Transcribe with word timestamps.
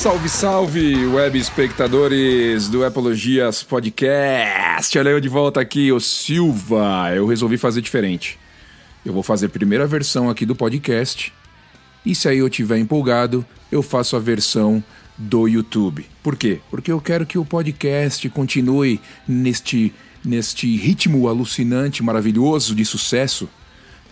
Salve, 0.00 0.30
salve, 0.30 1.06
web 1.08 1.38
espectadores 1.38 2.70
do 2.70 2.86
Apologias 2.86 3.62
Podcast. 3.62 4.98
Olha 4.98 5.10
eu 5.10 5.20
de 5.20 5.28
volta 5.28 5.60
aqui, 5.60 5.92
o 5.92 6.00
Silva. 6.00 7.12
Eu 7.14 7.26
resolvi 7.26 7.58
fazer 7.58 7.82
diferente. 7.82 8.38
Eu 9.04 9.12
vou 9.12 9.22
fazer 9.22 9.44
a 9.44 9.50
primeira 9.50 9.86
versão 9.86 10.30
aqui 10.30 10.46
do 10.46 10.56
podcast. 10.56 11.34
E 12.04 12.14
se 12.14 12.26
aí 12.26 12.38
eu 12.38 12.48
tiver 12.48 12.78
empolgado, 12.78 13.44
eu 13.70 13.82
faço 13.82 14.16
a 14.16 14.18
versão 14.18 14.82
do 15.18 15.46
YouTube. 15.46 16.06
Por 16.22 16.34
quê? 16.34 16.60
Porque 16.70 16.90
eu 16.90 16.98
quero 16.98 17.26
que 17.26 17.36
o 17.36 17.44
podcast 17.44 18.26
continue 18.30 18.98
neste, 19.28 19.92
neste 20.24 20.78
ritmo 20.78 21.28
alucinante, 21.28 22.02
maravilhoso 22.02 22.74
de 22.74 22.86
sucesso. 22.86 23.50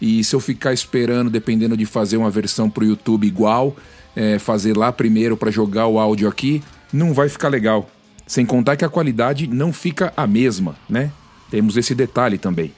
E 0.02 0.22
se 0.22 0.36
eu 0.36 0.40
ficar 0.40 0.74
esperando, 0.74 1.30
dependendo 1.30 1.78
de 1.78 1.86
fazer 1.86 2.18
uma 2.18 2.30
versão 2.30 2.68
para 2.68 2.84
o 2.84 2.86
YouTube 2.86 3.26
igual, 3.26 3.74
é, 4.18 4.36
fazer 4.36 4.76
lá 4.76 4.90
primeiro 4.90 5.36
para 5.36 5.48
jogar 5.48 5.86
o 5.86 5.96
áudio 5.96 6.28
aqui, 6.28 6.60
não 6.92 7.14
vai 7.14 7.28
ficar 7.28 7.48
legal. 7.48 7.88
Sem 8.26 8.44
contar 8.44 8.76
que 8.76 8.84
a 8.84 8.88
qualidade 8.88 9.46
não 9.46 9.72
fica 9.72 10.12
a 10.16 10.26
mesma, 10.26 10.74
né? 10.90 11.12
Temos 11.48 11.76
esse 11.76 11.94
detalhe 11.94 12.36
também. 12.36 12.72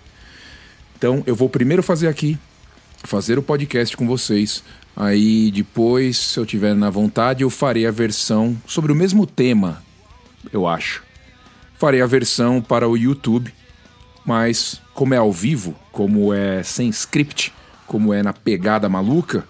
Então 0.99 1.23
eu 1.27 1.35
vou 1.35 1.49
primeiro 1.49 1.83
fazer 1.83 2.09
aqui, 2.09 2.39
fazer 3.05 3.39
o 3.39 3.43
podcast 3.43 3.97
com 3.97 4.07
vocês. 4.07 4.63
Aí 4.95 5.51
depois, 5.51 6.19
se 6.19 6.39
eu 6.39 6.45
tiver 6.45 6.75
na 6.75 6.91
vontade, 6.91 7.43
eu 7.43 7.49
farei 7.49 7.87
a 7.87 7.91
versão 7.91 8.55
sobre 8.67 8.93
o 8.93 8.95
mesmo 8.95 9.27
tema, 9.27 9.83
eu 10.53 10.69
acho. 10.69 11.03
Farei 11.79 12.03
a 12.03 12.07
versão 12.07 12.61
para 12.61 12.87
o 12.87 12.99
YouTube, 12.99 13.51
mas 14.27 14.79
como 14.93 15.15
é 15.15 15.17
ao 15.17 15.33
vivo, 15.33 15.75
como 15.91 16.35
é 16.35 16.63
sem 16.63 16.91
script, 16.91 17.51
como 17.87 18.13
é 18.13 18.23
na 18.23 18.35
pegada 18.35 18.91
maluca, 18.91 19.47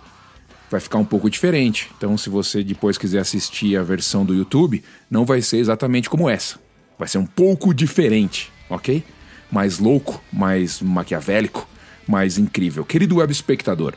vai 0.70 0.80
ficar 0.80 0.98
um 0.98 1.04
pouco 1.04 1.28
diferente. 1.28 1.90
Então, 1.96 2.16
se 2.16 2.30
você 2.30 2.62
depois 2.62 2.96
quiser 2.96 3.18
assistir 3.18 3.76
a 3.76 3.82
versão 3.82 4.24
do 4.24 4.32
YouTube, 4.32 4.82
não 5.10 5.24
vai 5.24 5.42
ser 5.42 5.58
exatamente 5.58 6.08
como 6.08 6.30
essa. 6.30 6.58
Vai 6.96 7.08
ser 7.08 7.18
um 7.18 7.27
pouco 7.27 7.74
diferente, 7.74 8.52
ok? 8.68 9.02
Mais 9.50 9.80
louco, 9.80 10.22
mais 10.32 10.80
maquiavélico, 10.80 11.68
mais 12.06 12.38
incrível. 12.38 12.84
Querido 12.84 13.16
web 13.16 13.32
espectador, 13.32 13.94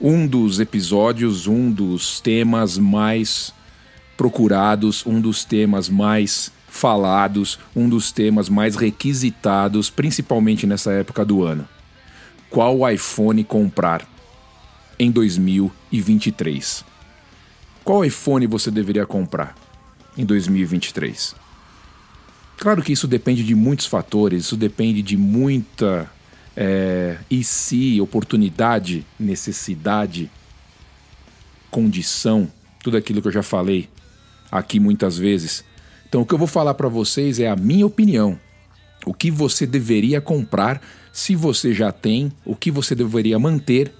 um 0.00 0.26
dos 0.26 0.58
episódios, 0.58 1.46
um 1.46 1.70
dos 1.70 2.18
temas 2.18 2.78
mais 2.78 3.52
procurados, 4.16 5.04
um 5.04 5.20
dos 5.20 5.44
temas 5.44 5.88
mais 5.88 6.50
falados, 6.68 7.58
um 7.76 7.86
dos 7.86 8.10
temas 8.10 8.48
mais 8.48 8.76
requisitados, 8.76 9.90
principalmente 9.90 10.66
nessa 10.66 10.90
época 10.92 11.22
do 11.22 11.44
ano. 11.44 11.68
Qual 12.48 12.88
iPhone 12.90 13.44
comprar 13.44 14.06
em 14.98 15.10
2023? 15.10 16.84
Qual 17.84 18.04
iPhone 18.04 18.46
você 18.46 18.70
deveria 18.70 19.06
comprar 19.06 19.54
em 20.16 20.24
2023? 20.24 21.34
Claro 22.56 22.82
que 22.82 22.92
isso 22.92 23.08
depende 23.08 23.42
de 23.42 23.54
muitos 23.54 23.86
fatores, 23.86 24.44
isso 24.44 24.56
depende 24.56 25.02
de 25.02 25.16
muita 25.16 26.08
é, 26.56 27.18
e 27.30 27.42
se, 27.42 28.00
oportunidade, 28.00 29.04
necessidade, 29.18 30.30
condição, 31.70 32.50
tudo 32.82 32.96
aquilo 32.96 33.20
que 33.20 33.28
eu 33.28 33.32
já 33.32 33.42
falei 33.42 33.88
aqui 34.50 34.78
muitas 34.78 35.16
vezes. 35.16 35.64
Então, 36.08 36.20
o 36.20 36.26
que 36.26 36.34
eu 36.34 36.38
vou 36.38 36.46
falar 36.46 36.74
para 36.74 36.88
vocês 36.88 37.40
é 37.40 37.48
a 37.48 37.56
minha 37.56 37.86
opinião. 37.86 38.38
O 39.06 39.14
que 39.14 39.30
você 39.30 39.66
deveria 39.66 40.20
comprar, 40.20 40.80
se 41.12 41.34
você 41.34 41.72
já 41.72 41.90
tem, 41.90 42.30
o 42.44 42.54
que 42.54 42.70
você 42.70 42.94
deveria 42.94 43.38
manter, 43.38 43.92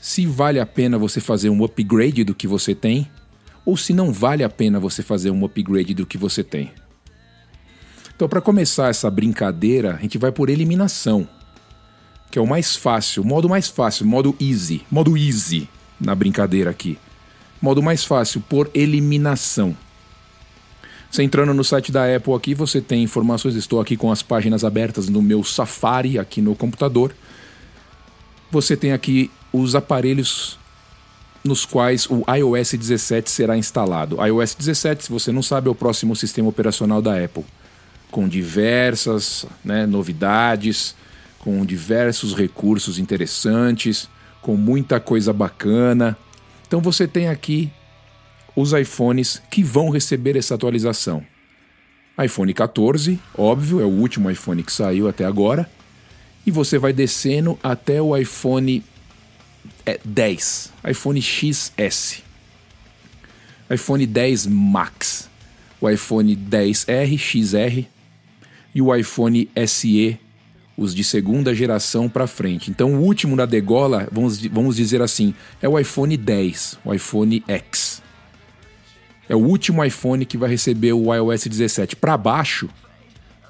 se 0.00 0.24
vale 0.26 0.58
a 0.58 0.66
pena 0.66 0.98
você 0.98 1.20
fazer 1.20 1.50
um 1.50 1.62
upgrade 1.62 2.24
do 2.24 2.34
que 2.34 2.46
você 2.46 2.74
tem, 2.74 3.08
ou 3.64 3.76
se 3.76 3.92
não 3.92 4.12
vale 4.12 4.42
a 4.42 4.48
pena 4.48 4.80
você 4.80 5.02
fazer 5.02 5.30
um 5.30 5.44
upgrade 5.44 5.94
do 5.94 6.06
que 6.06 6.16
você 6.16 6.42
tem. 6.42 6.72
Então, 8.16 8.28
para 8.28 8.40
começar 8.40 8.88
essa 8.88 9.10
brincadeira, 9.10 9.94
a 9.94 9.98
gente 9.98 10.18
vai 10.18 10.32
por 10.32 10.48
eliminação, 10.48 11.28
que 12.30 12.38
é 12.38 12.42
o 12.42 12.46
mais 12.46 12.76
fácil, 12.76 13.22
o 13.22 13.26
modo 13.26 13.48
mais 13.48 13.68
fácil, 13.68 14.06
modo 14.06 14.34
easy, 14.40 14.82
modo 14.90 15.16
easy 15.16 15.68
na 16.00 16.14
brincadeira 16.14 16.70
aqui. 16.70 16.98
Modo 17.60 17.82
mais 17.82 18.04
fácil 18.04 18.40
por 18.40 18.70
eliminação. 18.72 19.76
Você 21.10 21.22
entrando 21.22 21.52
no 21.52 21.64
site 21.64 21.90
da 21.90 22.14
Apple 22.14 22.32
aqui, 22.34 22.54
você 22.54 22.80
tem 22.80 23.02
informações. 23.02 23.54
Estou 23.54 23.80
aqui 23.80 23.96
com 23.96 24.10
as 24.10 24.22
páginas 24.22 24.64
abertas 24.64 25.08
no 25.08 25.20
meu 25.20 25.42
Safari 25.44 26.18
aqui 26.18 26.40
no 26.40 26.54
computador. 26.54 27.12
Você 28.50 28.76
tem 28.76 28.92
aqui 28.92 29.30
os 29.52 29.74
aparelhos 29.74 30.58
nos 31.44 31.64
quais 31.64 32.06
o 32.10 32.24
iOS 32.30 32.72
17 32.72 33.30
será 33.30 33.56
instalado. 33.56 34.16
iOS 34.24 34.54
17, 34.54 35.04
se 35.04 35.10
você 35.10 35.30
não 35.32 35.42
sabe, 35.42 35.68
é 35.68 35.70
o 35.70 35.74
próximo 35.74 36.14
sistema 36.16 36.48
operacional 36.48 37.00
da 37.00 37.22
Apple, 37.22 37.44
com 38.10 38.28
diversas 38.28 39.46
né, 39.64 39.86
novidades, 39.86 40.94
com 41.38 41.64
diversos 41.64 42.34
recursos 42.34 42.98
interessantes, 42.98 44.08
com 44.42 44.56
muita 44.56 44.98
coisa 44.98 45.32
bacana. 45.32 46.16
Então 46.66 46.80
você 46.80 47.06
tem 47.06 47.28
aqui 47.28 47.70
os 48.54 48.72
iPhones 48.72 49.40
que 49.50 49.62
vão 49.62 49.90
receber 49.90 50.36
essa 50.36 50.56
atualização. 50.56 51.24
iPhone 52.22 52.52
14, 52.52 53.18
óbvio, 53.38 53.80
é 53.80 53.84
o 53.84 53.88
último 53.88 54.30
iPhone 54.30 54.62
que 54.62 54.72
saiu 54.72 55.08
até 55.08 55.24
agora. 55.24 55.70
E 56.46 56.50
você 56.50 56.78
vai 56.78 56.92
descendo 56.92 57.58
até 57.62 58.00
o 58.00 58.16
iPhone 58.16 58.82
10, 60.04 60.72
iPhone 60.88 61.20
XS, 61.20 62.22
iPhone 63.70 64.06
10 64.06 64.46
Max, 64.46 65.28
o 65.80 65.88
iPhone 65.88 66.36
10R, 66.36 67.18
XR 67.18 67.86
e 68.74 68.82
o 68.82 68.94
iPhone 68.94 69.48
SE, 69.66 70.18
os 70.76 70.94
de 70.94 71.04
segunda 71.04 71.54
geração 71.54 72.08
para 72.08 72.26
frente. 72.26 72.70
Então, 72.70 72.94
o 72.94 73.02
último 73.02 73.36
da 73.36 73.46
degola, 73.46 74.08
vamos, 74.10 74.38
vamos 74.46 74.76
dizer 74.76 75.02
assim, 75.02 75.34
é 75.60 75.68
o 75.68 75.78
iPhone 75.78 76.16
10, 76.16 76.78
o 76.84 76.94
iPhone 76.94 77.44
X. 77.46 78.02
É 79.28 79.36
o 79.36 79.38
último 79.38 79.84
iPhone 79.84 80.26
que 80.26 80.36
vai 80.36 80.50
receber 80.50 80.92
o 80.92 81.14
iOS 81.14 81.46
17. 81.46 81.96
Para 81.96 82.16
baixo, 82.16 82.68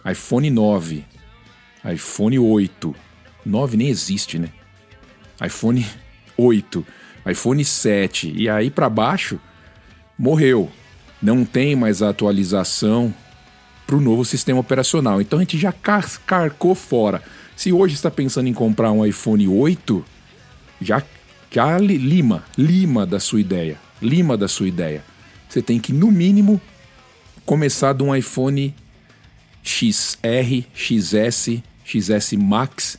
iPhone 0.05 0.51
9, 0.51 1.05
iPhone 1.85 2.39
8. 2.39 2.95
9 3.45 3.77
nem 3.77 3.89
existe, 3.89 4.39
né? 4.39 4.51
iPhone 5.45 5.87
8, 6.37 6.87
iPhone 7.31 7.65
7 7.65 8.33
e 8.37 8.49
aí 8.49 8.71
para 8.71 8.91
baixo, 8.91 9.41
morreu. 10.19 10.71
Não 11.23 11.45
tem 11.45 11.75
mais 11.75 12.03
a 12.03 12.11
atualização 12.11 13.15
para 13.87 13.97
o 13.97 14.01
novo 14.01 14.25
sistema 14.25 14.61
operacional. 14.61 15.21
Então 15.21 15.39
a 15.39 15.43
gente 15.43 15.59
já 15.59 15.73
carcou 16.27 16.75
fora. 16.75 17.23
Se 17.57 17.73
hoje 17.73 17.95
está 17.95 18.11
pensando 18.11 18.49
em 18.49 18.55
comprar 18.55 18.93
um 18.93 19.05
iPhone 19.05 19.49
8, 19.49 20.05
já, 20.81 21.03
já 21.51 21.79
lima, 21.79 22.45
lima 22.57 23.07
da 23.07 23.19
sua 23.19 23.41
ideia. 23.41 23.78
Lima 24.01 24.37
da 24.37 24.49
sua 24.49 24.69
ideia 24.69 25.03
você 25.51 25.60
tem 25.60 25.81
que, 25.81 25.93
no 25.93 26.13
mínimo, 26.13 26.60
começar 27.45 27.93
de 27.93 28.04
um 28.04 28.15
iPhone 28.15 28.72
XR, 29.65 30.65
XS, 30.72 31.60
XS 31.84 32.32
Max. 32.34 32.98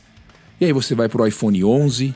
E 0.60 0.64
aí 0.64 0.72
você 0.72 0.94
vai 0.94 1.08
para 1.08 1.22
o 1.22 1.26
iPhone 1.26 1.64
11, 1.64 2.14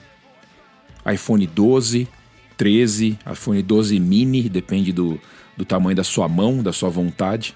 iPhone 1.13 1.47
12, 1.47 2.09
13, 2.57 3.19
iPhone 3.33 3.63
12 3.63 4.01
mini, 4.01 4.49
depende 4.49 4.93
do, 4.93 5.21
do 5.57 5.65
tamanho 5.65 5.97
da 5.97 6.05
sua 6.05 6.29
mão, 6.29 6.63
da 6.63 6.73
sua 6.73 6.89
vontade. 6.89 7.55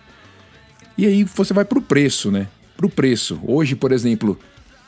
E 0.99 1.07
aí 1.07 1.25
você 1.25 1.55
vai 1.55 1.65
para 1.65 1.79
o 1.79 1.83
preço, 1.83 2.31
né? 2.31 2.49
Para 2.77 2.87
o 2.87 2.91
preço. 2.91 3.41
Hoje, 3.47 3.75
por 3.75 3.93
exemplo, 3.93 4.39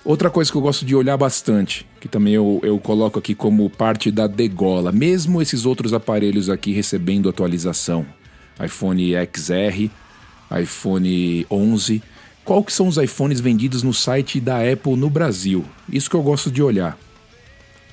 Outra 0.04 0.28
coisa 0.28 0.50
que 0.50 0.56
eu 0.56 0.60
gosto 0.62 0.84
de 0.84 0.96
olhar 0.96 1.16
bastante, 1.16 1.86
que 2.00 2.08
também 2.08 2.34
eu, 2.34 2.60
eu 2.64 2.76
coloco 2.80 3.20
aqui 3.20 3.36
como 3.36 3.70
parte 3.70 4.10
da 4.10 4.26
degola, 4.26 4.90
mesmo 4.90 5.40
esses 5.40 5.64
outros 5.64 5.92
aparelhos 5.92 6.50
aqui 6.50 6.72
recebendo 6.72 7.28
atualização, 7.28 8.04
iPhone 8.60 9.12
XR, 9.12 9.88
iPhone 10.60 11.46
11, 11.48 12.02
qual 12.44 12.62
que 12.64 12.72
são 12.72 12.88
os 12.88 12.96
iPhones 12.96 13.40
vendidos 13.40 13.82
no 13.82 13.94
site 13.94 14.40
da 14.40 14.58
Apple 14.58 14.96
no 14.96 15.08
Brasil? 15.08 15.64
Isso 15.88 16.10
que 16.10 16.16
eu 16.16 16.22
gosto 16.22 16.50
de 16.50 16.62
olhar. 16.62 16.98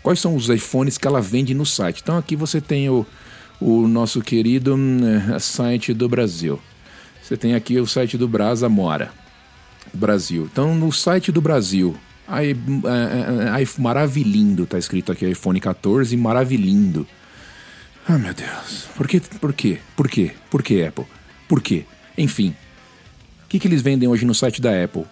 Quais 0.01 0.19
são 0.19 0.35
os 0.35 0.49
iPhones 0.49 0.97
que 0.97 1.07
ela 1.07 1.21
vende 1.21 1.53
no 1.53 1.65
site? 1.65 2.01
Então 2.01 2.17
aqui 2.17 2.35
você 2.35 2.59
tem 2.59 2.89
o, 2.89 3.05
o 3.59 3.87
nosso 3.87 4.21
querido 4.21 4.75
hum, 4.75 4.99
site 5.39 5.93
do 5.93 6.09
Brasil. 6.09 6.59
Você 7.21 7.37
tem 7.37 7.53
aqui 7.53 7.79
o 7.79 7.85
site 7.85 8.17
do 8.17 8.27
Brasa 8.27 8.67
Mora. 8.67 9.11
Brasil. 9.93 10.47
Então, 10.51 10.75
no 10.75 10.91
site 10.91 11.31
do 11.31 11.41
Brasil, 11.41 11.95
aí, 12.27 12.55
aí, 13.51 13.67
maravilhindo, 13.77 14.65
tá 14.65 14.77
escrito 14.77 15.11
aqui 15.11 15.27
iPhone 15.27 15.59
14, 15.59 16.15
maravilhindo. 16.15 17.07
Ah, 18.07 18.17
meu 18.17 18.33
Deus. 18.33 18.87
Por 18.95 19.07
que? 19.07 19.19
Por 19.19 19.53
quê? 19.53 19.79
Por 19.95 20.09
quê? 20.09 20.31
Por 20.49 20.63
que 20.63 20.83
Apple? 20.83 21.05
Por 21.47 21.61
quê? 21.61 21.85
Enfim. 22.17 22.55
Que, 23.49 23.57
que 23.57 23.67
eles 23.67 23.81
vendem 23.81 24.07
hoje 24.07 24.25
no 24.25 24.35
site 24.35 24.61
da 24.61 24.83
Apple? 24.83 25.05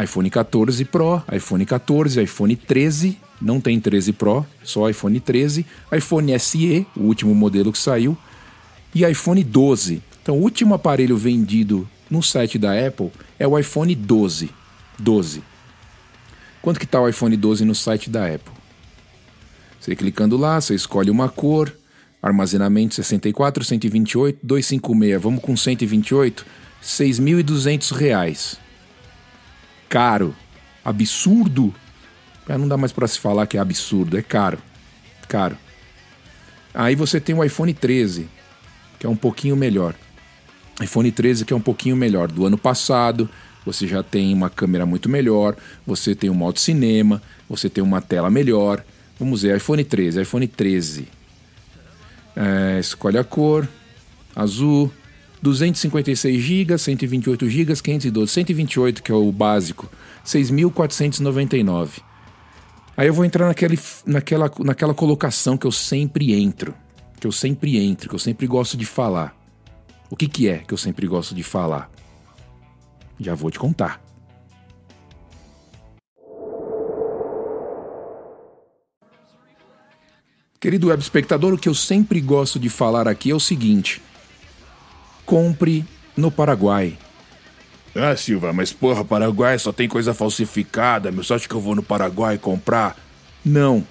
iPhone 0.00 0.30
14 0.30 0.84
Pro, 0.84 1.22
iPhone 1.30 1.66
14, 1.66 2.22
iPhone 2.22 2.54
13, 2.54 3.18
não 3.42 3.60
tem 3.60 3.80
13 3.80 4.12
Pro, 4.12 4.46
só 4.62 4.88
iPhone 4.88 5.18
13, 5.18 5.66
iPhone 5.92 6.38
SE, 6.38 6.86
o 6.96 7.00
último 7.02 7.34
modelo 7.34 7.72
que 7.72 7.78
saiu, 7.78 8.16
e 8.94 9.04
iPhone 9.04 9.42
12. 9.42 10.00
Então, 10.22 10.38
o 10.38 10.40
último 10.40 10.72
aparelho 10.72 11.16
vendido 11.16 11.86
no 12.08 12.22
site 12.22 12.58
da 12.58 12.72
Apple 12.86 13.10
é 13.38 13.46
o 13.46 13.58
iPhone 13.58 13.92
12. 13.94 14.50
12. 14.96 15.42
Quanto 16.62 16.78
que 16.78 16.84
está 16.84 17.00
o 17.00 17.08
iPhone 17.08 17.36
12 17.36 17.64
no 17.64 17.74
site 17.74 18.08
da 18.08 18.26
Apple? 18.26 18.54
Você 19.80 19.96
clicando 19.96 20.36
lá, 20.36 20.60
você 20.60 20.74
escolhe 20.74 21.10
uma 21.10 21.28
cor, 21.28 21.74
armazenamento 22.22 22.94
64, 22.94 23.64
128, 23.64 24.38
256. 24.42 25.22
Vamos 25.22 25.42
com 25.42 25.56
128? 25.56 26.46
6.200 26.82 27.92
reais. 27.96 28.56
Caro. 29.88 30.34
Absurdo. 30.84 31.74
Não 32.48 32.66
dá 32.66 32.76
mais 32.76 32.92
para 32.92 33.06
se 33.06 33.18
falar 33.18 33.46
que 33.46 33.56
é 33.56 33.60
absurdo, 33.60 34.18
é 34.18 34.22
caro. 34.22 34.58
Caro. 35.28 35.56
Aí 36.74 36.94
você 36.94 37.20
tem 37.20 37.34
o 37.34 37.44
iPhone 37.44 37.72
13, 37.72 38.28
que 38.98 39.06
é 39.06 39.08
um 39.08 39.16
pouquinho 39.16 39.56
melhor. 39.56 39.94
iPhone 40.80 41.10
13 41.10 41.44
que 41.44 41.52
é 41.52 41.56
um 41.56 41.60
pouquinho 41.60 41.96
melhor 41.96 42.28
do 42.28 42.46
ano 42.46 42.58
passado. 42.58 43.28
Você 43.64 43.86
já 43.86 44.02
tem 44.02 44.32
uma 44.32 44.48
câmera 44.48 44.86
muito 44.86 45.08
melhor, 45.08 45.54
você 45.86 46.14
tem 46.14 46.30
um 46.30 46.34
modo 46.34 46.58
cinema, 46.58 47.22
você 47.48 47.68
tem 47.68 47.84
uma 47.84 48.00
tela 48.00 48.30
melhor. 48.30 48.82
Vamos 49.18 49.42
ver, 49.42 49.56
iPhone 49.56 49.84
13, 49.84 50.22
iPhone 50.22 50.48
13. 50.48 51.08
É, 52.34 52.78
escolhe 52.80 53.18
a 53.18 53.24
cor, 53.24 53.68
azul, 54.34 54.90
256 55.42 56.42
GB, 56.42 56.78
128 56.78 57.48
GB, 57.48 57.74
512, 57.74 58.32
128 58.32 59.02
que 59.02 59.10
é 59.10 59.14
o 59.14 59.32
básico, 59.32 59.90
6.499. 60.24 62.02
Aí 62.96 63.06
eu 63.06 63.14
vou 63.14 63.24
entrar 63.24 63.46
naquele, 63.46 63.78
naquela, 64.04 64.50
naquela 64.58 64.94
colocação 64.94 65.56
que 65.56 65.66
eu 65.66 65.72
sempre 65.72 66.34
entro, 66.34 66.74
que 67.18 67.26
eu 67.26 67.32
sempre 67.32 67.78
entro, 67.78 68.08
que 68.08 68.14
eu 68.14 68.18
sempre 68.18 68.46
gosto 68.46 68.76
de 68.76 68.84
falar. 68.84 69.34
O 70.10 70.16
que, 70.16 70.28
que 70.28 70.48
é 70.48 70.58
que 70.58 70.74
eu 70.74 70.78
sempre 70.78 71.06
gosto 71.06 71.34
de 71.34 71.42
falar? 71.42 71.90
Já 73.18 73.34
vou 73.34 73.50
te 73.50 73.58
contar. 73.58 74.02
Querido 80.60 80.88
web 80.88 81.02
espectador, 81.02 81.54
o 81.54 81.58
que 81.58 81.70
eu 81.70 81.74
sempre 81.74 82.20
gosto 82.20 82.58
de 82.58 82.68
falar 82.68 83.08
aqui 83.08 83.30
é 83.30 83.34
o 83.34 83.40
seguinte: 83.40 84.02
compre 85.30 85.84
no 86.16 86.28
Paraguai. 86.28 86.98
Ah, 87.94 88.16
Silva, 88.16 88.52
mas 88.52 88.72
porra, 88.72 89.04
Paraguai 89.04 89.56
só 89.60 89.70
tem 89.70 89.88
coisa 89.88 90.12
falsificada, 90.12 91.12
meu. 91.12 91.20
Acha 91.20 91.48
que 91.48 91.54
eu 91.54 91.60
vou 91.60 91.76
no 91.76 91.84
Paraguai 91.84 92.36
comprar? 92.36 92.96
Não. 93.44 93.86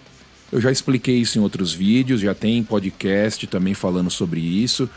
Eu 0.51 0.59
já 0.59 0.69
expliquei 0.69 1.15
isso 1.15 1.39
em 1.39 1.41
outros 1.41 1.73
vídeos, 1.73 2.19
já 2.19 2.35
tem 2.35 2.61
podcast 2.61 3.47
também 3.47 3.73
falando 3.73 4.09
sobre 4.09 4.41
isso. 4.41 4.89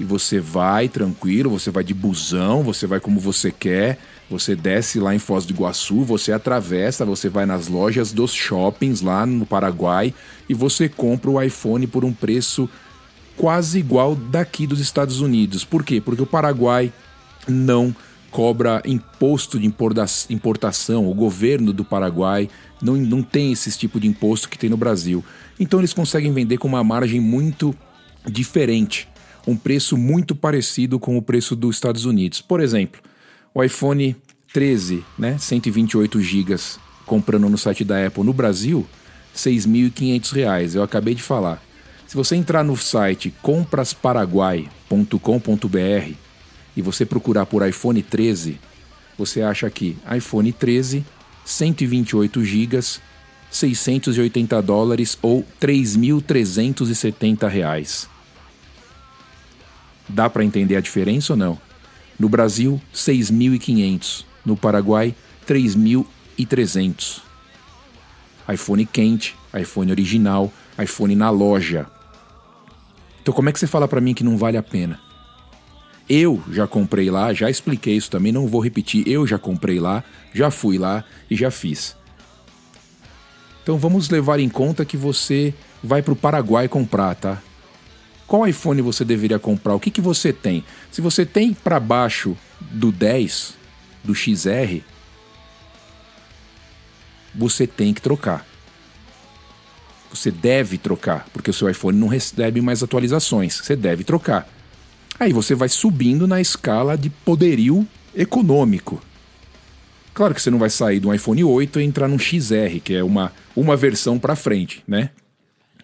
E 0.00 0.02
você 0.02 0.40
vai 0.40 0.88
tranquilo, 0.88 1.50
você 1.50 1.70
vai 1.70 1.84
de 1.84 1.94
busão, 1.94 2.64
você 2.64 2.84
vai 2.84 2.98
como 2.98 3.20
você 3.20 3.52
quer, 3.52 3.96
você 4.28 4.56
desce 4.56 4.98
lá 4.98 5.14
em 5.14 5.20
Foz 5.20 5.46
do 5.46 5.52
Iguaçu, 5.52 6.02
você 6.02 6.32
atravessa, 6.32 7.04
você 7.04 7.28
vai 7.28 7.46
nas 7.46 7.68
lojas 7.68 8.10
dos 8.10 8.34
shoppings 8.34 9.02
lá 9.02 9.24
no 9.24 9.46
Paraguai 9.46 10.12
e 10.48 10.54
você 10.54 10.88
compra 10.88 11.30
o 11.30 11.40
iPhone 11.40 11.86
por 11.86 12.04
um 12.04 12.12
preço 12.12 12.68
quase 13.40 13.78
igual 13.78 14.14
daqui 14.14 14.66
dos 14.66 14.80
Estados 14.80 15.22
Unidos. 15.22 15.64
Por 15.64 15.82
quê? 15.82 15.98
Porque 15.98 16.20
o 16.20 16.26
Paraguai 16.26 16.92
não 17.48 17.96
cobra 18.30 18.82
imposto 18.84 19.58
de 19.58 19.66
importação. 19.66 21.10
O 21.10 21.14
governo 21.14 21.72
do 21.72 21.82
Paraguai 21.82 22.50
não, 22.82 22.96
não 22.96 23.22
tem 23.22 23.50
esse 23.50 23.78
tipo 23.78 23.98
de 23.98 24.06
imposto 24.06 24.46
que 24.46 24.58
tem 24.58 24.68
no 24.68 24.76
Brasil. 24.76 25.24
Então 25.58 25.80
eles 25.80 25.94
conseguem 25.94 26.30
vender 26.34 26.58
com 26.58 26.68
uma 26.68 26.84
margem 26.84 27.18
muito 27.18 27.74
diferente, 28.26 29.08
um 29.46 29.56
preço 29.56 29.96
muito 29.96 30.36
parecido 30.36 30.98
com 30.98 31.16
o 31.16 31.22
preço 31.22 31.56
dos 31.56 31.76
Estados 31.76 32.04
Unidos. 32.04 32.42
Por 32.42 32.60
exemplo, 32.60 33.00
o 33.54 33.64
iPhone 33.64 34.14
13, 34.52 35.02
né, 35.18 35.38
128 35.38 36.20
GB, 36.20 36.56
comprando 37.06 37.48
no 37.48 37.56
site 37.56 37.86
da 37.86 38.06
Apple 38.06 38.22
no 38.22 38.34
Brasil, 38.34 38.86
R$ 39.32 39.38
6.500. 39.38 40.74
Eu 40.74 40.82
acabei 40.82 41.14
de 41.14 41.22
falar. 41.22 41.69
Se 42.10 42.16
você 42.16 42.34
entrar 42.34 42.64
no 42.64 42.76
site 42.76 43.32
comprasparaguai.com.br 43.40 46.12
e 46.76 46.82
você 46.82 47.06
procurar 47.06 47.46
por 47.46 47.64
iPhone 47.64 48.02
13, 48.02 48.58
você 49.16 49.42
acha 49.42 49.68
aqui 49.68 49.96
iPhone 50.12 50.52
13, 50.52 51.06
128 51.44 52.44
GB, 52.44 52.80
680 53.48 54.60
dólares 54.60 55.16
ou 55.22 55.46
3.370 55.60 57.46
reais. 57.46 58.08
Dá 60.08 60.28
para 60.28 60.44
entender 60.44 60.74
a 60.74 60.80
diferença 60.80 61.34
ou 61.34 61.36
não? 61.36 61.56
No 62.18 62.28
Brasil, 62.28 62.82
6.500. 62.92 64.24
No 64.44 64.56
Paraguai, 64.56 65.14
3.300. 65.46 67.22
iPhone 68.52 68.84
quente, 68.84 69.36
iPhone 69.54 69.92
original, 69.92 70.52
iPhone 70.76 71.14
na 71.14 71.30
loja. 71.30 71.86
Então 73.22 73.34
como 73.34 73.48
é 73.48 73.52
que 73.52 73.58
você 73.58 73.66
fala 73.66 73.86
para 73.86 74.00
mim 74.00 74.14
que 74.14 74.24
não 74.24 74.36
vale 74.36 74.56
a 74.56 74.62
pena? 74.62 75.00
Eu 76.08 76.42
já 76.50 76.66
comprei 76.66 77.10
lá, 77.10 77.32
já 77.32 77.48
expliquei 77.48 77.96
isso 77.96 78.10
também, 78.10 78.32
não 78.32 78.48
vou 78.48 78.60
repetir. 78.60 79.06
Eu 79.06 79.26
já 79.26 79.38
comprei 79.38 79.78
lá, 79.78 80.02
já 80.34 80.50
fui 80.50 80.76
lá 80.76 81.04
e 81.30 81.36
já 81.36 81.50
fiz. 81.50 81.96
Então 83.62 83.78
vamos 83.78 84.08
levar 84.08 84.40
em 84.40 84.48
conta 84.48 84.84
que 84.84 84.96
você 84.96 85.54
vai 85.82 86.02
para 86.02 86.12
o 86.12 86.16
Paraguai 86.16 86.66
comprar, 86.66 87.14
tá? 87.14 87.40
Qual 88.26 88.46
iPhone 88.46 88.82
você 88.82 89.04
deveria 89.04 89.38
comprar? 89.38 89.74
O 89.74 89.80
que, 89.80 89.90
que 89.90 90.00
você 90.00 90.32
tem? 90.32 90.64
Se 90.90 91.00
você 91.00 91.26
tem 91.26 91.52
para 91.52 91.78
baixo 91.78 92.36
do 92.60 92.90
10, 92.90 93.54
do 94.02 94.14
XR, 94.14 94.82
você 97.34 97.66
tem 97.66 97.92
que 97.94 98.00
trocar. 98.00 98.46
Você 100.12 100.30
deve 100.30 100.76
trocar, 100.76 101.26
porque 101.32 101.50
o 101.50 101.54
seu 101.54 101.68
iPhone 101.70 101.98
não 101.98 102.08
recebe 102.08 102.60
mais 102.60 102.82
atualizações. 102.82 103.60
Você 103.62 103.76
deve 103.76 104.04
trocar. 104.04 104.48
Aí 105.18 105.32
você 105.32 105.54
vai 105.54 105.68
subindo 105.68 106.26
na 106.26 106.40
escala 106.40 106.96
de 106.96 107.10
poderio 107.10 107.86
econômico. 108.14 109.00
Claro 110.12 110.34
que 110.34 110.42
você 110.42 110.50
não 110.50 110.58
vai 110.58 110.70
sair 110.70 110.98
do 110.98 111.14
iPhone 111.14 111.44
8 111.44 111.80
e 111.80 111.84
entrar 111.84 112.08
num 112.08 112.18
XR, 112.18 112.80
que 112.82 112.94
é 112.94 113.04
uma, 113.04 113.32
uma 113.54 113.76
versão 113.76 114.18
para 114.18 114.34
frente, 114.34 114.82
né? 114.86 115.10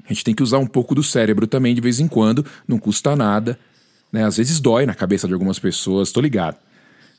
A 0.04 0.12
gente 0.12 0.24
tem 0.24 0.34
que 0.34 0.42
usar 0.42 0.58
um 0.58 0.66
pouco 0.66 0.94
do 0.94 1.02
cérebro 1.02 1.46
também 1.46 1.74
de 1.74 1.80
vez 1.80 2.00
em 2.00 2.08
quando, 2.08 2.44
não 2.66 2.78
custa 2.78 3.14
nada, 3.14 3.58
né? 4.12 4.24
Às 4.24 4.36
vezes 4.36 4.60
dói 4.60 4.86
na 4.86 4.94
cabeça 4.94 5.26
de 5.26 5.32
algumas 5.32 5.58
pessoas, 5.58 6.12
tô 6.12 6.20
ligado. 6.20 6.56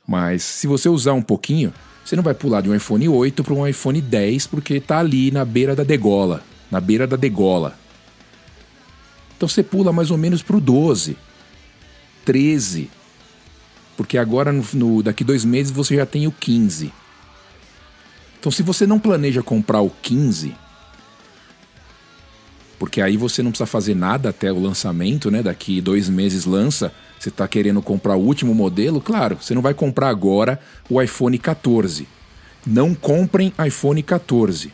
Mas 0.06 0.44
se 0.44 0.68
você 0.68 0.88
usar 0.88 1.14
um 1.14 1.22
pouquinho, 1.22 1.74
você 2.04 2.16
não 2.16 2.24
vai 2.24 2.34
pular 2.34 2.62
de 2.62 2.70
um 2.70 2.76
iPhone 2.76 3.08
8 3.08 3.44
para 3.44 3.54
um 3.54 3.68
iPhone 3.68 4.02
10 4.02 4.48
porque 4.48 4.80
tá 4.80 5.00
ali 5.00 5.32
na 5.32 5.44
beira 5.44 5.76
da 5.76 5.84
degola, 5.84 6.44
na 6.70 6.80
beira 6.80 7.08
da 7.08 7.16
degola. 7.16 7.78
Então 9.36 9.48
você 9.48 9.64
pula 9.64 9.94
mais 9.94 10.12
ou 10.12 10.18
menos 10.18 10.42
para 10.42 10.58
o 10.58 10.62
12. 10.62 11.18
13. 12.26 12.90
Porque 13.96 14.18
agora, 14.18 14.52
no, 14.52 14.64
no, 14.74 15.02
daqui 15.02 15.24
dois 15.24 15.46
meses, 15.46 15.72
você 15.72 15.96
já 15.96 16.06
tem 16.06 16.28
o 16.28 16.32
15. 16.32 16.92
Então, 18.40 18.52
se 18.52 18.62
você 18.62 18.86
não 18.86 19.00
planeja 19.00 19.42
comprar 19.42 19.82
o 19.82 19.90
15, 19.90 20.54
porque 22.78 23.02
aí 23.02 23.18
você 23.18 23.42
não 23.42 23.50
precisa 23.52 23.66
fazer 23.66 23.96
nada 23.96 24.30
até 24.30 24.52
o 24.52 24.60
lançamento, 24.60 25.32
né? 25.32 25.42
Daqui 25.42 25.82
dois 25.82 26.08
meses 26.08 26.46
lança, 26.46 26.94
você 27.20 27.30
está 27.30 27.48
querendo 27.48 27.82
comprar 27.82 28.16
o 28.16 28.22
último 28.22 28.54
modelo, 28.54 29.02
claro, 29.02 29.38
você 29.42 29.56
não 29.56 29.62
vai 29.62 29.74
comprar 29.74 30.10
agora 30.10 30.60
o 30.90 31.02
iPhone 31.02 31.38
14. 31.38 32.08
Não 32.66 32.94
comprem 32.94 33.52
iPhone 33.66 34.04
14. 34.04 34.72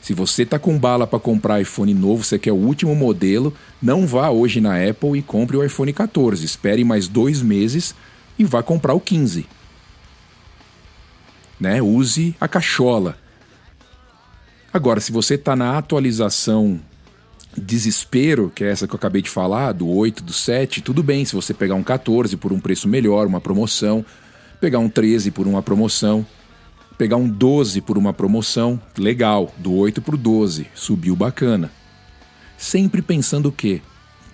Se 0.00 0.14
você 0.14 0.46
tá 0.46 0.58
com 0.58 0.78
bala 0.78 1.06
para 1.06 1.18
comprar 1.18 1.60
iPhone 1.60 1.92
novo, 1.92 2.24
você 2.24 2.38
quer 2.38 2.52
o 2.52 2.56
último 2.56 2.94
modelo, 2.94 3.54
não 3.82 4.06
vá 4.06 4.30
hoje 4.30 4.60
na 4.60 4.76
Apple 4.82 5.18
e 5.18 5.22
compre 5.22 5.56
o 5.56 5.64
iPhone 5.64 5.92
14. 5.92 6.44
Espere 6.44 6.84
mais 6.84 7.06
dois 7.06 7.42
meses 7.42 7.94
e 8.38 8.44
vá 8.44 8.62
comprar 8.62 8.94
o 8.94 9.00
15. 9.00 9.46
Né? 11.58 11.82
Use 11.82 12.34
a 12.40 12.48
cachola. 12.48 13.18
Agora, 14.72 15.00
se 15.00 15.12
você 15.12 15.34
está 15.34 15.54
na 15.54 15.76
atualização 15.76 16.80
desespero, 17.56 18.50
que 18.54 18.64
é 18.64 18.70
essa 18.70 18.86
que 18.86 18.94
eu 18.94 18.96
acabei 18.96 19.20
de 19.20 19.28
falar, 19.28 19.72
do 19.72 19.88
8, 19.88 20.22
do 20.22 20.32
7, 20.32 20.80
tudo 20.80 21.02
bem 21.02 21.24
se 21.24 21.34
você 21.34 21.52
pegar 21.52 21.74
um 21.74 21.82
14 21.82 22.36
por 22.36 22.52
um 22.52 22.60
preço 22.60 22.88
melhor, 22.88 23.26
uma 23.26 23.40
promoção, 23.40 24.04
pegar 24.60 24.78
um 24.78 24.88
13 24.88 25.30
por 25.32 25.46
uma 25.46 25.62
promoção, 25.62 26.24
pegar 27.00 27.16
um 27.16 27.26
12 27.26 27.80
por 27.80 27.96
uma 27.96 28.12
promoção, 28.12 28.78
legal, 28.94 29.54
do 29.56 29.72
8 29.72 30.02
para 30.02 30.14
o 30.14 30.18
12, 30.18 30.66
subiu 30.74 31.16
bacana. 31.16 31.72
Sempre 32.58 33.00
pensando 33.00 33.48
o 33.48 33.52
quê? 33.52 33.80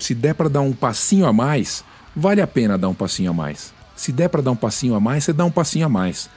Se 0.00 0.12
der 0.12 0.35
para 0.35 0.49
dar 0.49 0.62
um 0.62 0.73
passinho 0.73 1.26
a 1.26 1.32
mais, 1.32 1.85
vale 2.14 2.40
a 2.40 2.46
pena 2.46 2.76
dar 2.76 2.88
um 2.88 2.94
passinho 2.94 3.30
a 3.30 3.32
mais. 3.32 3.73
Se 3.94 4.11
der 4.11 4.28
para 4.28 4.42
dar 4.42 4.50
um 4.50 4.56
passinho 4.56 4.96
a 4.96 5.00
mais, 5.00 5.23
você 5.23 5.32
dá 5.32 5.44
um 5.44 5.50
passinho 5.50 5.87
a 5.87 5.88
mais. 5.88 6.28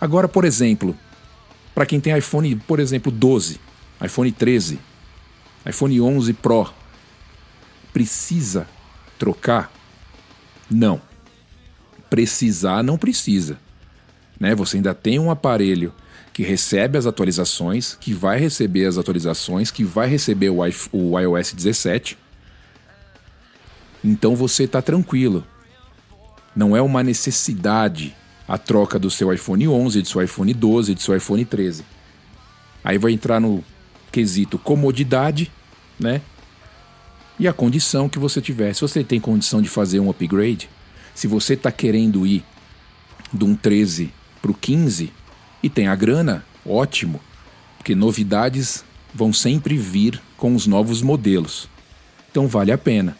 Agora, 0.00 0.26
por 0.26 0.44
exemplo, 0.44 0.96
para 1.72 1.86
quem 1.86 2.00
tem 2.00 2.18
iPhone, 2.18 2.56
por 2.66 2.80
exemplo, 2.80 3.12
12, 3.12 3.60
iPhone 4.04 4.32
13, 4.32 4.80
iPhone 5.64 6.00
11 6.00 6.32
Pro, 6.32 6.68
precisa 7.92 8.66
trocar? 9.16 9.70
Não. 10.68 11.00
Precisar 12.10 12.82
não 12.82 12.98
precisa. 12.98 13.61
Né? 14.42 14.56
Você 14.56 14.78
ainda 14.78 14.92
tem 14.92 15.20
um 15.20 15.30
aparelho 15.30 15.94
que 16.32 16.42
recebe 16.42 16.98
as 16.98 17.06
atualizações, 17.06 17.96
que 18.00 18.12
vai 18.12 18.40
receber 18.40 18.86
as 18.86 18.98
atualizações, 18.98 19.70
que 19.70 19.84
vai 19.84 20.08
receber 20.08 20.50
o, 20.50 20.58
o 20.90 21.20
iOS 21.20 21.52
17. 21.52 22.18
Então 24.02 24.34
você 24.34 24.64
está 24.64 24.82
tranquilo. 24.82 25.46
Não 26.56 26.76
é 26.76 26.82
uma 26.82 27.04
necessidade 27.04 28.16
a 28.48 28.58
troca 28.58 28.98
do 28.98 29.08
seu 29.08 29.32
iPhone 29.32 29.68
11, 29.68 30.02
do 30.02 30.08
seu 30.08 30.20
iPhone 30.20 30.52
12, 30.52 30.94
do 30.94 31.00
seu 31.00 31.16
iPhone 31.16 31.44
13. 31.44 31.84
Aí 32.82 32.98
vai 32.98 33.12
entrar 33.12 33.38
no 33.38 33.62
quesito 34.10 34.58
comodidade, 34.58 35.52
né? 36.00 36.20
E 37.38 37.46
a 37.46 37.52
condição 37.52 38.08
que 38.08 38.18
você 38.18 38.40
tiver. 38.40 38.74
Se 38.74 38.80
você 38.80 39.04
tem 39.04 39.20
condição 39.20 39.62
de 39.62 39.68
fazer 39.68 40.00
um 40.00 40.10
upgrade, 40.10 40.68
se 41.14 41.28
você 41.28 41.54
está 41.54 41.70
querendo 41.70 42.26
ir 42.26 42.44
de 43.32 43.44
um 43.44 43.54
13 43.54 44.12
para 44.42 44.50
o 44.50 44.54
15 44.54 45.10
e 45.62 45.70
tem 45.70 45.86
a 45.86 45.94
grana, 45.94 46.44
ótimo, 46.66 47.20
porque 47.78 47.94
novidades 47.94 48.84
vão 49.14 49.32
sempre 49.32 49.76
vir 49.76 50.20
com 50.36 50.52
os 50.54 50.66
novos 50.66 51.00
modelos. 51.00 51.68
Então 52.30 52.46
vale 52.48 52.72
a 52.72 52.78
pena. 52.78 53.16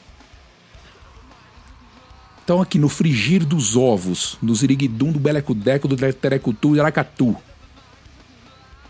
Então 2.44 2.60
aqui 2.60 2.78
no 2.78 2.88
frigir 2.88 3.44
dos 3.44 3.76
ovos, 3.76 4.36
no 4.42 4.52
ziriguidum 4.54 5.12
do 5.12 5.20
belecudeco, 5.20 5.86
do 5.86 5.96
terecutu 5.96 6.74
e 6.74 6.80
aracatu, 6.80 7.36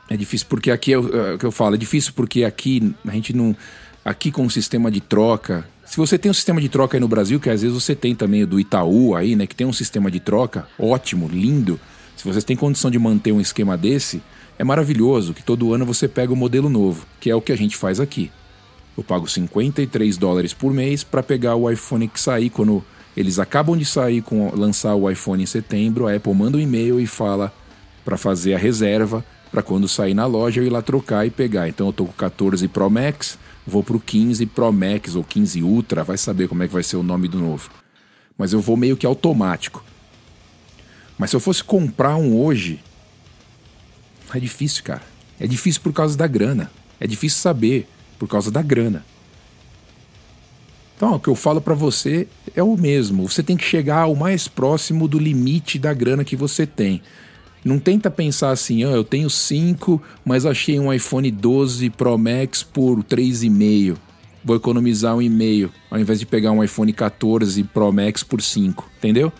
É 0.08 0.16
difícil 0.16 0.46
porque 0.48 0.70
aqui 0.70 0.92
é 0.92 0.98
o 0.98 1.34
é 1.34 1.38
que 1.38 1.44
eu 1.44 1.50
falo, 1.50 1.74
é 1.74 1.78
difícil 1.78 2.12
porque 2.14 2.44
aqui 2.44 2.94
a 3.06 3.12
gente 3.12 3.32
não. 3.32 3.56
Aqui 4.04 4.30
com 4.30 4.46
o 4.46 4.50
sistema 4.50 4.88
de 4.88 5.00
troca. 5.00 5.66
Se 5.84 5.96
você 5.96 6.16
tem 6.16 6.30
um 6.30 6.34
sistema 6.34 6.60
de 6.60 6.68
troca 6.68 6.96
aí 6.96 7.00
no 7.00 7.08
Brasil, 7.08 7.40
que 7.40 7.50
às 7.50 7.62
vezes 7.62 7.74
você 7.74 7.94
tem 7.94 8.14
também 8.14 8.44
o 8.44 8.46
do 8.46 8.60
Itaú 8.60 9.16
aí, 9.16 9.34
né? 9.34 9.48
Que 9.48 9.54
tem 9.54 9.66
um 9.66 9.72
sistema 9.72 10.10
de 10.10 10.20
troca 10.20 10.68
ótimo, 10.78 11.28
lindo. 11.28 11.80
Se 12.16 12.24
você 12.24 12.40
tem 12.40 12.56
condição 12.56 12.88
de 12.88 12.98
manter 13.00 13.32
um 13.32 13.40
esquema 13.40 13.76
desse, 13.76 14.22
é 14.58 14.62
maravilhoso 14.62 15.34
que 15.34 15.42
todo 15.42 15.74
ano 15.74 15.84
você 15.84 16.06
pega 16.06 16.32
o 16.32 16.36
um 16.36 16.38
modelo 16.38 16.68
novo, 16.68 17.04
que 17.20 17.28
é 17.28 17.34
o 17.34 17.40
que 17.40 17.50
a 17.50 17.56
gente 17.56 17.76
faz 17.76 17.98
aqui. 17.98 18.30
Eu 18.96 19.02
pago 19.02 19.28
53 19.28 20.16
dólares 20.16 20.54
por 20.54 20.72
mês 20.72 21.02
para 21.02 21.22
pegar 21.22 21.56
o 21.56 21.68
iPhone 21.68 22.08
que 22.08 22.20
sair 22.20 22.48
quando 22.48 22.82
eles 23.16 23.38
acabam 23.38 23.76
de 23.76 23.84
sair 23.84 24.22
com 24.22 24.54
lançar 24.54 24.94
o 24.94 25.10
iPhone 25.10 25.42
em 25.42 25.46
setembro, 25.46 26.06
a 26.06 26.14
Apple 26.14 26.34
manda 26.34 26.58
um 26.58 26.60
e-mail 26.60 27.00
e 27.00 27.06
fala 27.06 27.52
para 28.04 28.16
fazer 28.16 28.54
a 28.54 28.58
reserva 28.58 29.24
para 29.56 29.62
quando 29.62 29.88
sair 29.88 30.12
na 30.12 30.26
loja 30.26 30.60
eu 30.60 30.66
ir 30.66 30.68
lá 30.68 30.82
trocar 30.82 31.26
e 31.26 31.30
pegar. 31.30 31.66
Então 31.66 31.86
eu 31.86 31.92
tô 31.94 32.04
com 32.04 32.10
o 32.10 32.14
14 32.14 32.68
Pro 32.68 32.90
Max, 32.90 33.38
vou 33.66 33.82
pro 33.82 33.98
15 33.98 34.44
Pro 34.44 34.70
Max 34.70 35.14
ou 35.14 35.24
15 35.24 35.62
Ultra, 35.62 36.04
vai 36.04 36.18
saber 36.18 36.46
como 36.46 36.62
é 36.62 36.68
que 36.68 36.74
vai 36.74 36.82
ser 36.82 36.96
o 36.96 37.02
nome 37.02 37.26
do 37.26 37.38
novo. 37.38 37.70
Mas 38.36 38.52
eu 38.52 38.60
vou 38.60 38.76
meio 38.76 38.98
que 38.98 39.06
automático. 39.06 39.82
Mas 41.16 41.30
se 41.30 41.36
eu 41.36 41.40
fosse 41.40 41.64
comprar 41.64 42.16
um 42.16 42.38
hoje, 42.38 42.80
é 44.34 44.38
difícil, 44.38 44.84
cara. 44.84 45.00
É 45.40 45.46
difícil 45.46 45.80
por 45.80 45.94
causa 45.94 46.18
da 46.18 46.26
grana. 46.26 46.70
É 47.00 47.06
difícil 47.06 47.38
saber 47.38 47.88
por 48.18 48.28
causa 48.28 48.50
da 48.50 48.60
grana. 48.60 49.06
Então, 50.98 51.14
o 51.14 51.20
que 51.20 51.28
eu 51.28 51.34
falo 51.34 51.62
para 51.62 51.74
você 51.74 52.28
é 52.54 52.62
o 52.62 52.76
mesmo. 52.76 53.26
Você 53.26 53.42
tem 53.42 53.56
que 53.56 53.64
chegar 53.64 54.02
ao 54.02 54.14
mais 54.14 54.48
próximo 54.48 55.08
do 55.08 55.18
limite 55.18 55.78
da 55.78 55.94
grana 55.94 56.26
que 56.26 56.36
você 56.36 56.66
tem. 56.66 57.00
Não 57.66 57.80
tenta 57.80 58.08
pensar 58.08 58.52
assim, 58.52 58.84
ah, 58.84 58.90
eu 58.90 59.02
tenho 59.02 59.28
5, 59.28 60.00
mas 60.24 60.46
achei 60.46 60.78
um 60.78 60.92
iPhone 60.92 61.28
12 61.32 61.90
Pro 61.90 62.16
Max 62.16 62.62
por 62.62 63.02
3,5. 63.02 63.96
Vou 64.44 64.54
economizar 64.54 65.16
um 65.16 65.20
e-mail, 65.20 65.72
ao 65.90 65.98
invés 65.98 66.20
de 66.20 66.26
pegar 66.26 66.52
um 66.52 66.62
iPhone 66.62 66.92
14 66.92 67.64
Pro 67.64 67.92
Max 67.92 68.22
por 68.22 68.40
5, 68.40 68.88
entendeu? 68.98 69.32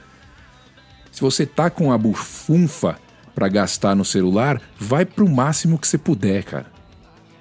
Se 1.12 1.20
você 1.20 1.46
tá 1.46 1.70
com 1.70 1.92
a 1.92 1.96
bufunfa 1.96 2.98
para 3.32 3.46
gastar 3.46 3.94
no 3.94 4.04
celular, 4.04 4.60
vai 4.76 5.06
pro 5.06 5.28
máximo 5.28 5.78
que 5.78 5.86
você 5.86 5.96
puder, 5.96 6.42
cara. 6.42 6.66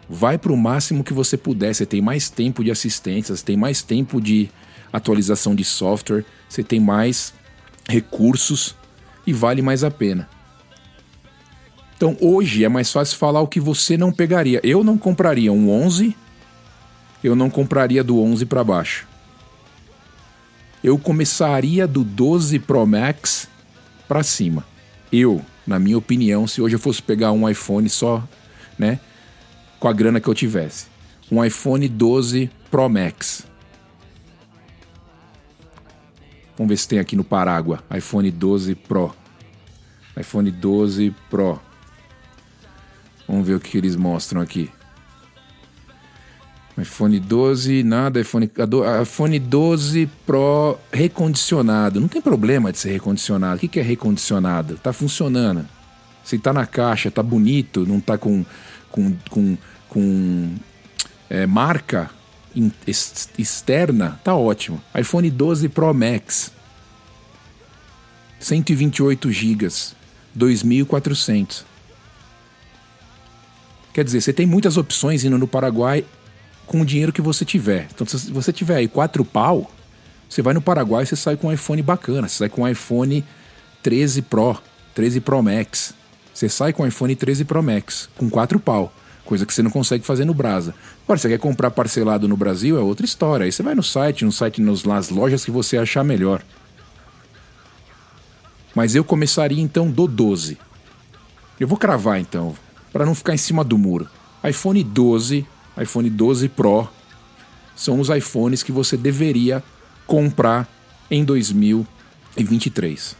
Vai 0.08 0.38
pro 0.38 0.56
máximo 0.56 1.04
que 1.04 1.14
você 1.16 1.36
puder. 1.36 1.74
Você 1.74 1.88
tem 1.88 2.00
mais 2.00 2.30
tempo 2.30 2.64
de 2.64 2.70
assistência, 2.70 3.36
você 3.36 3.44
tem 3.44 3.58
mais 3.58 3.82
tempo 3.82 4.22
de 4.22 4.52
atualização 4.94 5.56
de 5.56 5.64
software, 5.64 6.24
você 6.48 6.62
tem 6.62 6.80
mais 6.80 7.34
recursos 7.90 8.76
e 9.26 9.34
vale 9.34 9.64
mais 9.64 9.84
a 9.84 9.90
pena. 9.90 10.35
Então 11.96 12.18
hoje 12.20 12.64
é 12.64 12.70
mais 12.70 12.92
fácil 12.92 13.18
falar 13.18 13.42
o 13.42 13.48
que 13.48 13.60
você 13.60 13.98
não 13.98 14.12
pegaria. 14.12 14.60
Eu 14.64 14.84
não 14.84 14.98
compraria 14.98 15.52
um 15.52 15.70
11, 15.70 16.16
eu 17.24 17.36
não 17.36 17.50
compraria 17.50 18.04
do 18.04 18.22
11 18.22 18.46
para 18.46 18.64
baixo. 18.64 19.08
Eu 20.84 21.00
começaria 21.00 21.88
do 21.88 22.04
12 22.04 22.60
Pro 22.60 22.86
Max 22.86 23.48
para 24.08 24.22
cima. 24.24 24.66
Eu, 25.12 25.44
na 25.66 25.80
minha 25.80 25.98
opinião, 25.98 26.46
se 26.46 26.62
hoje 26.62 26.76
eu 26.76 26.80
fosse 26.80 27.02
pegar 27.02 27.32
um 27.32 27.50
iPhone 27.50 27.90
só, 27.90 28.24
né, 28.78 29.00
com 29.80 29.88
a 29.88 29.94
grana 29.94 30.20
que 30.20 30.28
eu 30.28 30.36
tivesse, 30.36 30.88
um 31.32 31.44
iPhone 31.44 31.88
12 31.88 32.52
Pro 32.70 32.90
Max. 32.90 33.48
Vamos 36.58 36.70
ver 36.70 36.78
se 36.78 36.88
tem 36.88 37.00
aqui 37.00 37.16
no 37.16 37.24
Parágua, 37.24 37.84
iPhone 37.96 38.30
12 38.30 38.76
Pro. 38.76 39.14
iPhone 40.18 40.52
12 40.52 41.16
Pro. 41.30 41.60
Vamos 43.36 43.50
ver 43.50 43.56
o 43.56 43.60
que 43.60 43.78
eles 43.78 43.98
mostram 43.98 44.40
aqui. 44.40 44.72
iPhone 46.78 47.20
12, 47.20 47.84
nada, 47.84 48.22
iPhone, 48.22 48.50
iPhone 49.02 49.38
12 49.40 50.10
Pro 50.26 50.78
recondicionado. 50.90 52.00
Não 52.00 52.08
tem 52.08 52.22
problema 52.22 52.72
de 52.72 52.78
ser 52.78 52.94
recondicionado. 52.94 53.58
O 53.58 53.68
que 53.68 53.78
é 53.78 53.84
recondicionado? 53.84 54.78
Tá 54.78 54.94
funcionando. 54.94 55.68
Se 56.24 56.40
tá 56.40 56.54
na 56.54 56.66
caixa, 56.66 57.12
tá 57.12 57.22
bonito, 57.22 57.86
não 57.86 58.00
tá 58.00 58.18
com, 58.18 58.46
com, 58.90 59.14
com, 59.30 59.58
com 59.90 60.56
é, 61.30 61.46
marca 61.46 62.10
externa, 63.38 64.18
tá 64.24 64.34
ótimo. 64.34 64.82
iPhone 64.98 65.30
12 65.30 65.68
Pro 65.68 65.94
Max. 65.94 66.54
128 68.40 69.30
GB, 69.30 69.68
2.400. 70.38 71.75
Quer 73.96 74.04
dizer, 74.04 74.20
você 74.20 74.34
tem 74.34 74.46
muitas 74.46 74.76
opções 74.76 75.24
indo 75.24 75.38
no 75.38 75.48
Paraguai 75.48 76.04
com 76.66 76.82
o 76.82 76.86
dinheiro 76.86 77.14
que 77.14 77.22
você 77.22 77.46
tiver. 77.46 77.88
Então, 77.96 78.06
se 78.06 78.30
você 78.30 78.52
tiver 78.52 78.76
aí 78.76 78.90
quatro 78.90 79.24
pau, 79.24 79.72
você 80.28 80.42
vai 80.42 80.54
no 80.54 80.60
Paraguai 80.60 81.04
e 81.04 81.06
você 81.06 81.16
sai 81.16 81.38
com 81.38 81.48
um 81.48 81.54
iPhone 81.54 81.82
bacana. 81.82 82.28
Você 82.28 82.40
sai 82.40 82.50
com 82.50 82.64
um 82.64 82.68
iPhone 82.68 83.24
13 83.82 84.24
Pro, 84.24 84.62
13 84.94 85.22
Pro 85.22 85.42
Max. 85.42 85.94
Você 86.34 86.50
sai 86.50 86.74
com 86.74 86.84
um 86.84 86.88
iPhone 86.88 87.16
13 87.16 87.46
Pro 87.46 87.64
Max, 87.64 88.10
com 88.18 88.30
quatro 88.30 88.60
pau. 88.60 88.94
Coisa 89.24 89.46
que 89.46 89.54
você 89.54 89.64
não 89.64 89.72
consegue 89.72 90.06
fazer 90.06 90.26
no 90.26 90.34
Brasa. 90.34 90.76
Agora, 91.06 91.18
você 91.18 91.30
quer 91.30 91.40
comprar 91.40 91.72
parcelado 91.72 92.28
no 92.28 92.36
Brasil, 92.36 92.78
é 92.78 92.82
outra 92.82 93.06
história. 93.06 93.46
Aí 93.46 93.52
você 93.54 93.64
vai 93.64 93.76
no 93.76 93.84
site, 93.84 94.26
no 94.26 94.32
site, 94.34 94.62
nas 94.62 95.10
lojas 95.10 95.46
que 95.46 95.52
você 95.52 95.78
achar 95.78 96.04
melhor. 96.04 96.44
Mas 98.76 98.94
eu 98.94 99.06
começaria 99.06 99.62
então 99.64 99.90
do 99.90 100.06
12. 100.06 100.58
Eu 101.58 101.66
vou 101.66 101.78
cravar 101.78 102.20
então 102.20 102.54
para 102.96 103.06
não 103.06 103.14
ficar 103.14 103.34
em 103.34 103.38
cima 103.38 103.62
do 103.62 103.78
muro. 103.78 104.08
iPhone 104.42 104.82
12, 104.82 105.46
iPhone 105.78 106.10
12 106.10 106.48
Pro 106.48 106.88
são 107.76 108.00
os 108.00 108.08
iPhones 108.08 108.64
que 108.64 108.72
você 108.72 108.96
deveria 108.96 109.62
comprar 110.08 110.66
em 111.12 111.26
2023. 111.26 113.18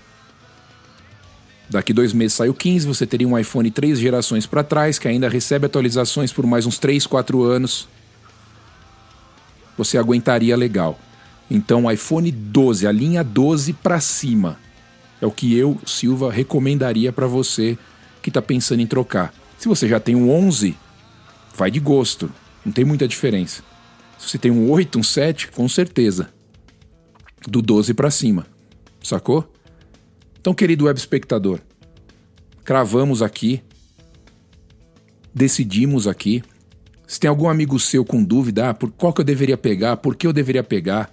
Daqui 1.70 1.92
dois 1.92 2.14
meses 2.14 2.38
sai 2.38 2.48
o 2.48 2.54
15, 2.54 2.88
você 2.88 3.06
teria 3.06 3.28
um 3.28 3.38
iPhone 3.38 3.70
três 3.70 4.00
gerações 4.00 4.46
para 4.46 4.64
trás, 4.64 4.98
que 4.98 5.10
ainda 5.10 5.28
recebe 5.28 5.66
atualizações 5.66 6.32
por 6.32 6.48
mais 6.48 6.66
uns 6.66 6.80
3, 6.80 7.06
4 7.06 7.44
anos. 7.44 7.90
Você 9.78 9.98
aguentaria 9.98 10.56
legal. 10.56 10.98
Então, 11.52 11.92
iPhone 11.92 12.32
12, 12.32 12.88
a 12.88 12.94
linha 12.94 13.26
12 13.26 13.74
para 13.74 14.00
cima, 14.00 14.58
é 15.22 15.26
o 15.26 15.32
que 15.32 15.54
eu, 15.54 15.78
Silva, 15.86 16.32
recomendaria 16.32 17.12
para 17.12 17.28
você 17.28 17.78
que 18.22 18.30
está 18.30 18.42
pensando 18.42 18.80
em 18.80 18.88
trocar. 18.88 19.34
Se 19.66 19.68
você 19.68 19.88
já 19.88 20.00
tem 20.00 20.14
um 20.16 20.30
11, 20.30 20.78
vai 21.56 21.72
de 21.72 21.80
gosto. 21.80 22.32
Não 22.64 22.72
tem 22.72 22.86
muita 22.86 23.08
diferença. 23.08 23.64
Se 24.16 24.30
você 24.30 24.38
tem 24.38 24.52
um 24.52 24.70
8, 24.70 25.00
um 25.00 25.02
7, 25.02 25.48
com 25.48 25.68
certeza. 25.68 26.30
Do 27.48 27.64
12 27.64 27.96
para 27.96 28.12
cima. 28.12 28.46
Sacou? 29.02 29.52
Então, 30.40 30.54
querido 30.54 30.86
web 30.86 31.00
espectador, 31.00 31.60
cravamos 32.64 33.24
aqui, 33.24 33.64
decidimos 35.34 36.08
aqui. 36.08 36.44
Se 37.08 37.20
tem 37.20 37.28
algum 37.28 37.50
amigo 37.50 37.80
seu 37.80 38.06
com 38.06 38.24
dúvida, 38.24 38.70
ah, 38.70 38.74
por 38.76 38.92
qual 38.92 39.12
que 39.12 39.22
eu 39.22 39.26
deveria 39.26 39.58
pegar, 39.58 39.98
por 39.98 40.16
que 40.16 40.28
eu 40.28 40.32
deveria 40.32 40.64
pegar, 40.64 41.12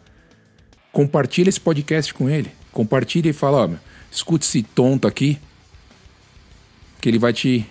compartilha 0.92 1.49
esse 1.49 1.59
podcast 1.59 2.12
com 2.12 2.28
ele. 2.28 2.52
Compartilha 2.71 3.30
e 3.30 3.32
fala, 3.32 3.64
ó, 3.64 3.68
meu, 3.68 3.78
escute 4.11 4.44
esse 4.44 4.62
tonto 4.62 5.09
aqui, 5.09 5.38
que 7.00 7.09
ele 7.09 7.18
vai 7.18 7.32
te 7.32 7.66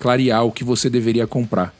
clarear 0.00 0.44
o 0.44 0.50
que 0.50 0.64
você 0.64 0.90
deveria 0.90 1.26
comprar. 1.26 1.72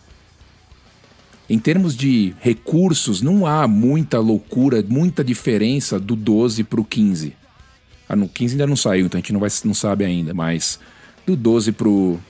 Em 1.49 1.59
termos 1.59 1.97
de 1.97 2.33
recursos, 2.39 3.21
não 3.21 3.45
há 3.45 3.67
muita 3.67 4.21
loucura, 4.21 4.85
muita 4.87 5.25
diferença 5.25 5.99
do 5.99 6.15
12 6.15 6.63
para 6.63 6.81
o 6.81 6.85
15. 6.85 7.35
Ah, 8.09 8.15
no 8.15 8.29
15 8.29 8.55
ainda 8.55 8.67
não 8.67 8.77
saiu, 8.77 9.07
então 9.07 9.19
a 9.19 9.21
gente 9.21 9.33
não, 9.33 9.41
vai, 9.41 9.49
não 9.65 9.75
sabe 9.75 10.05
ainda, 10.05 10.33
mas 10.33 10.79
do 11.27 11.35
12 11.35 11.73
pro, 11.73 12.21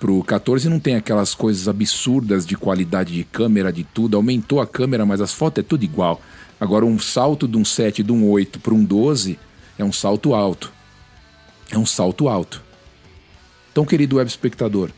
pro 0.00 0.22
14 0.24 0.68
não 0.68 0.80
tem 0.80 0.96
aquelas 0.96 1.34
coisas 1.34 1.68
absurdas 1.68 2.44
de 2.44 2.56
qualidade 2.56 3.14
de 3.14 3.24
câmera, 3.24 3.72
de 3.72 3.84
tudo. 3.84 4.16
Aumentou 4.16 4.60
a 4.60 4.66
câmera, 4.66 5.06
mas 5.06 5.20
as 5.20 5.32
fotos 5.32 5.64
é 5.64 5.66
tudo 5.66 5.84
igual. 5.84 6.20
Agora, 6.60 6.84
um 6.84 6.98
salto 6.98 7.46
de 7.46 7.56
um 7.56 7.64
7, 7.64 8.02
de 8.02 8.12
um 8.12 8.28
8 8.28 8.58
para 8.58 8.74
um 8.74 8.84
12 8.84 9.38
é 9.78 9.84
um 9.84 9.92
salto 9.92 10.34
alto. 10.34 10.72
É 11.70 11.78
um 11.78 11.86
salto 11.86 12.28
alto. 12.28 12.65
Então, 13.76 13.84
querido 13.84 14.16
web 14.16 14.26
espectador, 14.26 14.90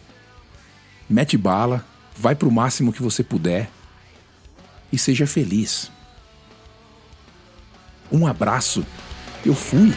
mete 1.10 1.36
bala, 1.36 1.84
vai 2.16 2.36
para 2.36 2.46
o 2.46 2.52
máximo 2.52 2.92
que 2.92 3.02
você 3.02 3.24
puder 3.24 3.68
e 4.92 4.96
seja 4.96 5.26
feliz. 5.26 5.90
Um 8.12 8.24
abraço. 8.24 8.86
Eu 9.44 9.52
fui. 9.52 9.92